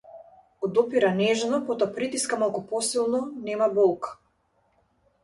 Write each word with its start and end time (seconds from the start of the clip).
Го 0.63 0.67
допира 0.77 1.11
нежно, 1.19 1.59
потоа 1.67 1.89
притиска 1.97 2.39
малку 2.45 2.63
посилно, 2.71 3.21
нема 3.49 3.69
болка. 3.77 4.15